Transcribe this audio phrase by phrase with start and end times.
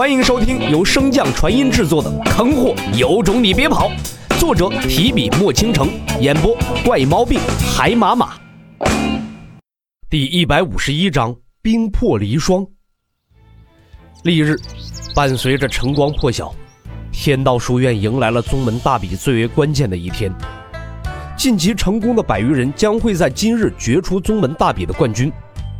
[0.00, 3.90] 欢迎收听由升降传音制作的《坑货有种你别跑》，
[4.40, 7.38] 作者提笔墨倾城，演播怪毛病
[7.76, 8.32] 海马马。
[10.08, 12.66] 第一百五十一章：冰破离霜。
[14.22, 14.56] 翌日，
[15.14, 16.50] 伴随着晨光破晓，
[17.12, 20.32] 天道书院迎来了宗门大比最为关键的一天。
[21.36, 25.30] 晋级成功的百余人将会在今日决出宗门大比的冠军，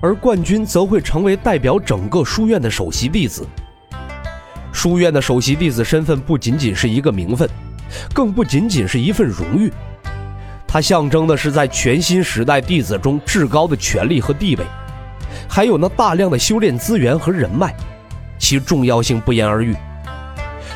[0.00, 3.46] 而冠军则会成为代表整个书院的首席弟子。
[4.76, 7.48] 书院的首席弟子身份不仅仅是一个名分，
[8.12, 9.72] 更不仅仅是一份荣誉，
[10.68, 14.64] 它象征的是在全新时代弟子中至高的权力和地位，
[15.48, 17.74] 还有那大量的修炼资源和人脉，
[18.38, 19.74] 其重要性不言而喻。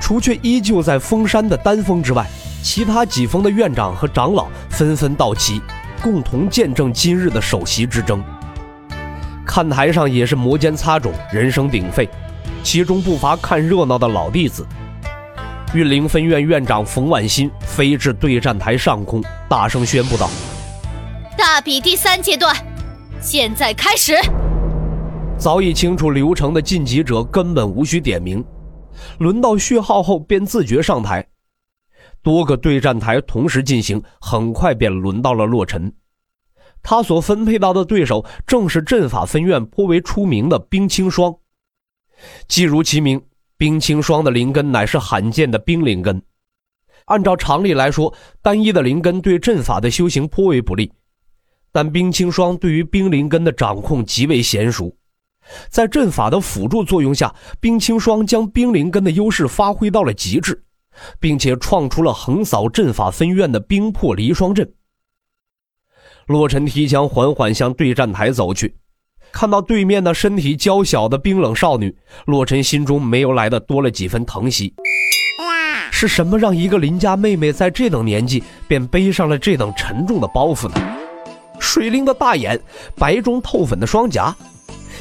[0.00, 2.26] 除却依旧在封山的丹峰之外，
[2.64, 5.62] 其他几峰的院长和长老纷纷到齐，
[6.02, 8.20] 共同见证今日的首席之争。
[9.46, 12.08] 看台上也是摩肩擦踵，人声鼎沸。
[12.64, 14.66] 其中不乏看热闹的老弟子。
[15.74, 20.30] 运灵分院院长冯婉欣飞至对战台上空，大声宣布道
[21.36, 22.56] ：“大比第三阶段，
[23.20, 24.14] 现在开始！”
[25.36, 28.42] 早已清楚流程的晋级者根本无需点名，
[29.18, 31.26] 轮到序号后便自觉上台。
[32.22, 35.92] 多个对战台同时进行，很快便轮到了洛尘。
[36.82, 41.34] 他所分配到的对手正是阵法分院颇为出名的冰清霜。
[42.48, 43.20] 既如其名，
[43.56, 46.22] 冰清霜的灵根乃是罕见的冰灵根。
[47.06, 50.90] 按照常理来说，单一的灵根对阵法的修行颇为不利，
[51.70, 54.96] 但冰清霜对于冰灵根的掌控极为娴熟，
[55.68, 60.64] 在阵法的辅助作用下，冰清霜将冰灵根的优势发挥到了极致，
[61.20, 64.72] 并且创出了横扫阵法分院的冰破离霜阵。
[66.26, 68.74] 洛尘提枪缓缓向对战台走去。
[69.34, 71.92] 看到对面的身体娇小的冰冷少女，
[72.26, 74.72] 洛尘心中没由来的多了几分疼惜。
[75.90, 80.74] 是什么让一个邻家妹妹在这等年纪便背上了这等沉重的包袱呢？
[81.58, 82.60] 水灵的大眼，
[82.96, 84.32] 白中透粉的双颊，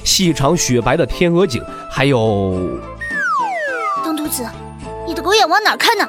[0.04, 2.80] 细长雪白的天鹅颈，还有……
[4.04, 4.44] 东徒子，
[5.06, 6.08] 你的狗眼往哪看呢？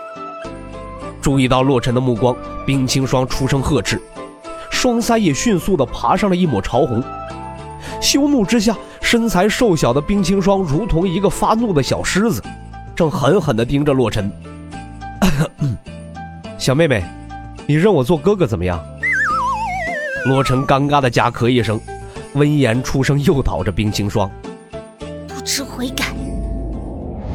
[1.21, 2.35] 注意到洛尘的目光，
[2.65, 4.01] 冰清霜出声呵斥，
[4.71, 7.05] 双腮也迅速的爬上了一抹潮红。
[8.05, 12.43] 羞怒之下，身材瘦小的冰清霜如同一个发怒的小狮子，
[12.95, 14.31] 正狠狠地盯着洛尘。
[16.59, 17.03] 小妹妹，
[17.67, 18.79] 你认我做哥哥怎么样？
[20.27, 21.81] 洛尘尴尬的夹咳一声，
[22.35, 24.31] 温言出声诱导着冰清霜。
[25.27, 26.15] 不知悔改！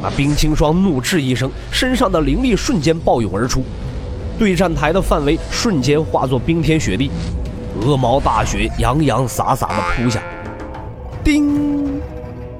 [0.00, 3.64] 那冰清霜怒斥一声，身上的灵力瞬间暴涌而出，
[4.38, 7.10] 对战台的范围瞬间化作冰天雪地，
[7.82, 10.22] 鹅毛大雪洋洋洒洒的扑下。
[11.24, 12.00] 叮！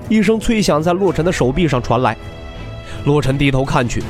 [0.09, 2.17] 一声脆响在洛尘的手臂上传来，
[3.05, 4.03] 洛尘低头看去，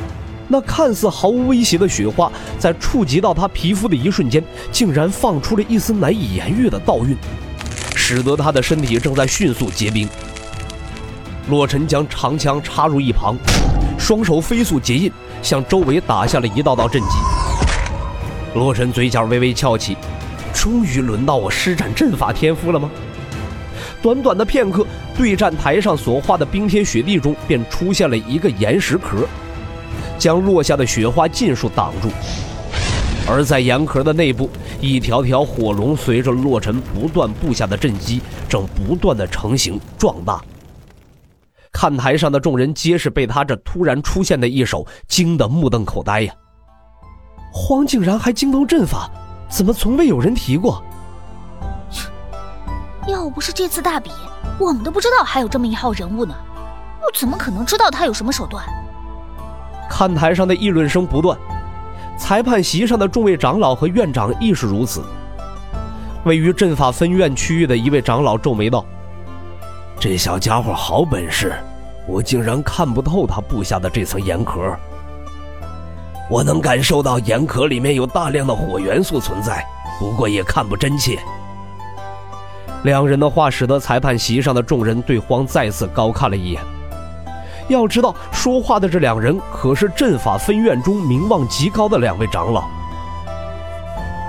[0.48, 7.16] 那看似毫无威胁的雪花，在触及到他皮肤的一瞬间，竟然放出了一丝难以言喻的道韵，
[7.94, 10.08] 使得他的身体正在迅速结冰。
[11.48, 13.36] 洛尘将长枪插入一旁，
[13.98, 15.12] 双手飞速结印，
[15.42, 17.08] 向周围打下了一道道阵击。
[18.54, 19.96] 洛尘嘴角微微翘起，
[20.54, 22.90] 终于轮到我施展阵法天赋了吗？
[24.02, 29.26] 短短的片刻，对战台上所画的冰天雪地中便出现了一个岩石壳，
[30.18, 32.08] 将落下的雪花尽数挡住。
[33.28, 34.48] 而在岩壳的内部，
[34.80, 40.42] 一条条火龙随着洛尘不断布下的阵基，正不断的成型壮大。
[41.70, 46.34] 看台上的众人皆是被他这突然出现的一手惊得目瞪口呆呀！
[47.52, 49.08] 荒竟然还精通阵法，
[49.48, 50.82] 怎么从未有人提过？
[53.30, 54.10] 不是这次大比，
[54.58, 56.34] 我们都不知道还有这么一号人物呢。
[57.02, 58.64] 又怎么可能知道他有什么手段？
[59.88, 61.36] 看台上的议论声不断，
[62.18, 65.02] 裁判席上的众位长老和院长亦是如此。
[66.24, 68.84] 位于阵法分院区域的一位长老皱眉道
[69.98, 71.54] ：“这小家伙好本事，
[72.06, 74.60] 我竟然看不透他布下的这层岩壳。
[76.28, 79.64] 我能感受到岩壳里面有大量的火元素存在，
[79.98, 81.18] 不过也看不真切。”
[82.82, 86.62] 两人的话使得裁判席上的众人对荒再次高看了一眼。
[87.68, 92.64] 要知道，说话的这两人可是阵法分院中名望极高的两位长老。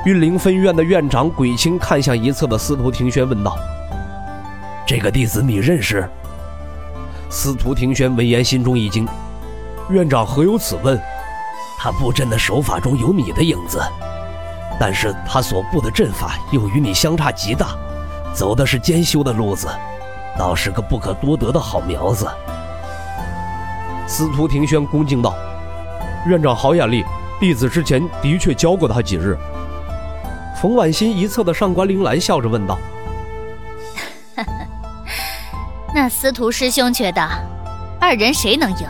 [0.06, 3.58] 运灵分院的院长鬼青看向一侧的司徒庭轩，问道
[4.86, 6.08] ：“这个弟子你认识？”
[7.30, 9.08] 司徒庭轩闻言心中一惊
[9.90, 11.00] ：“院长何有此问？
[11.80, 13.82] 他布阵的手法中有你的影子，
[14.80, 17.70] 但是他所布的阵法又与你相差极大。”
[18.34, 19.68] 走的是兼修的路子，
[20.38, 22.28] 倒是个不可多得的好苗子。
[24.08, 25.36] 司徒庭轩恭敬道
[26.28, 27.04] ：“院长好眼力，
[27.40, 29.38] 弟子之前的确教过他几日。”
[30.62, 32.78] 冯婉欣一侧的上官铃兰笑着问道
[35.96, 37.28] ：“那司徒师兄觉得，
[38.00, 38.88] 二人谁能赢？”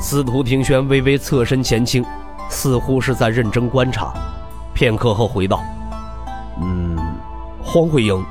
[0.00, 2.04] 司徒庭轩微微侧身前倾，
[2.48, 4.14] 似乎是在认真观察，
[4.72, 5.62] 片刻后回道
[6.62, 6.89] ：“嗯，
[7.72, 8.22] 荒慧英。”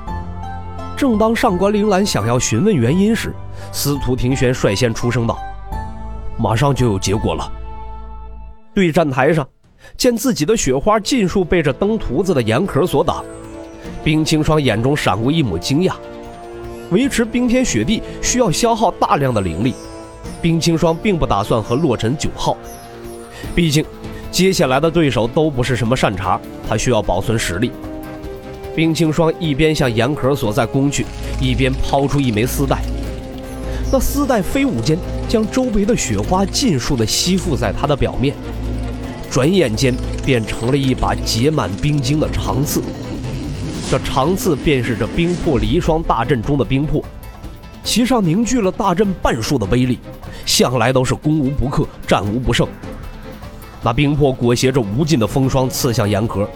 [0.97, 3.33] 正当上官铃兰想要询问原因时，
[3.71, 5.39] 司徒庭轩率先出声道
[6.37, 7.49] ：“马上就有结果了。”
[8.75, 9.47] 对战台上，
[9.95, 13.23] 见自己的雪花尽数被这登徒子的岩壳所挡，
[14.03, 15.93] 冰清霜眼中闪过一抹惊讶。
[16.91, 19.73] 维持冰天雪地需要消耗大量的灵力。
[20.41, 22.57] 冰清霜并不打算和洛尘久耗，
[23.55, 23.85] 毕竟
[24.31, 27.71] 接下来的对手都不是什么善茬，他需要保存实力。
[28.79, 31.05] 冰清霜一边向岩壳所在攻去，
[31.41, 32.81] 一边抛出一枚丝带，
[33.91, 34.97] 那丝带飞舞间
[35.27, 38.33] 将周围的雪花尽数的吸附在它的表面，
[39.29, 39.93] 转眼间
[40.25, 42.81] 变成了一把结满冰晶的长刺。
[43.91, 47.03] 这长刺便是这冰魄离霜大阵中的冰魄。
[47.83, 49.99] 其上凝聚了大阵半数的威力，
[50.45, 52.65] 向来都是攻无不克，战无不胜。
[53.83, 56.49] 那冰魄裹挟着无尽的风霜刺向岩壳，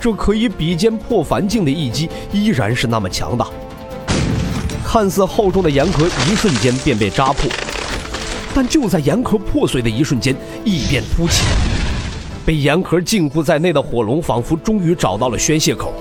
[0.00, 3.48] 这可以比肩破凡境的一击依然是那么强大。
[4.84, 7.50] 看似厚重的岩壳一瞬间便被扎破，
[8.54, 10.34] 但就在岩壳破碎的一瞬间，
[10.64, 11.42] 异变突起，
[12.46, 15.92] 被岩壳禁锢在内的火龙仿佛终于找到了宣泄口，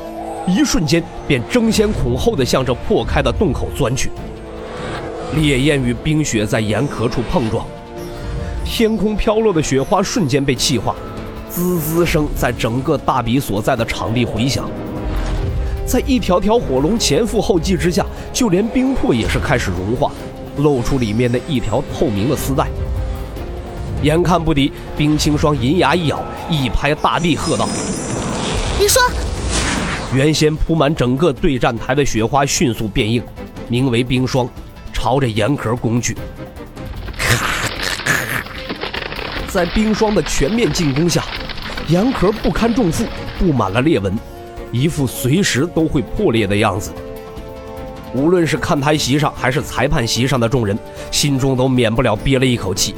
[0.48, 4.12] 一瞬间便争先恐后的向着破开的洞口钻去。
[5.36, 7.66] 烈焰与冰雪在岩壳处碰撞，
[8.64, 10.96] 天空飘落的雪花瞬间被气化，
[11.56, 14.70] 滋滋声在整个大比所在的场地回响。
[15.86, 20.12] 在一条条火龙前赴后继之下，就连冰魄也是开始融化，
[20.58, 22.68] 露出里面的一条透明的丝带。
[24.04, 27.70] 眼看不敌，冰清霜银牙一咬，一拍大地，喝道
[28.78, 29.02] ：“你说！”
[30.14, 33.24] 原先铺满整个对战台的雪花迅速变硬，
[33.70, 34.46] 名为冰霜。
[34.92, 36.18] 朝着岩壳攻去，
[39.48, 41.24] 在冰霜的全面进攻下，
[41.88, 43.06] 岩壳不堪重负，
[43.38, 44.18] 布满了裂纹，
[44.72, 46.92] 一副随时都会破裂的样子。
[48.16, 50.76] 无论是看台席上还是裁判席上的众人，
[51.12, 52.96] 心中都免不了憋了一口气，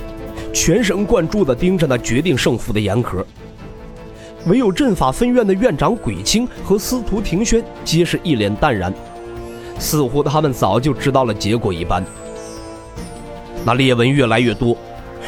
[0.54, 3.26] 全神贯注地盯着那决定胜负的岩壳。
[4.46, 8.94] 唯有阵法分院的院长鬼青和司徒庭轩皆是一脸淡然。
[9.78, 12.02] 似乎他们早就知道了结果一般。
[13.66, 14.78] 那裂纹越来越多，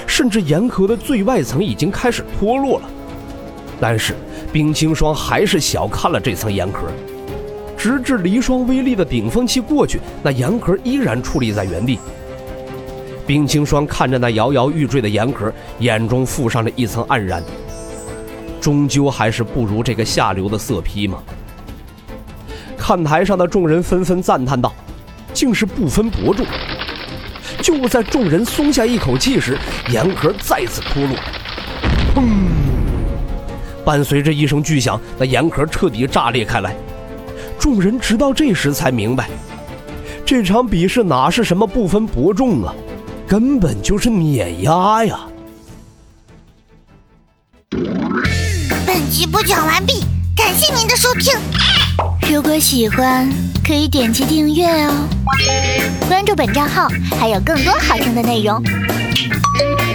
[0.07, 2.89] 甚至岩壳的最外层已经开始脱落了。
[3.79, 4.15] 但是
[4.51, 6.87] 冰清霜还是小看了这层岩壳，
[7.77, 11.97] 直至离霜威力的顶峰期过去，那岩壳依然矗立在原地。
[13.25, 17.43] 冰清霜看着那摇摇欲坠的岩壳，眼中附上了一层黯然。
[18.59, 21.19] 终究还是不如这个下流的色批吗。
[22.77, 24.73] 看台上的众人纷纷赞叹道
[25.33, 26.45] ：“竟是不分伯仲。”
[27.61, 29.57] 就在众人松下一口气时，
[29.89, 31.15] 岩壳再次脱落，
[32.15, 32.58] 砰！
[33.89, 36.75] 伴随着一声巨响，那岩壳彻底炸裂开来。
[37.57, 39.27] 众人直到这时才明白，
[40.23, 42.71] 这场比试哪是什么不分伯仲啊，
[43.27, 45.21] 根本就是碾压呀！
[48.85, 50.03] 本集播讲完毕，
[50.37, 51.33] 感谢您的收听。
[52.31, 53.27] 如果喜欢，
[53.65, 54.93] 可以点击订阅哦，
[56.07, 56.87] 关注本账号
[57.19, 58.61] 还有更多好听的内容，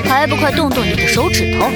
[0.04, 1.70] 还不快动动你的手指头！